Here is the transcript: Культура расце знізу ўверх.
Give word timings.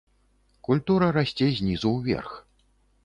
Культура 0.67 1.09
расце 1.17 1.51
знізу 1.59 1.93
ўверх. 2.01 2.31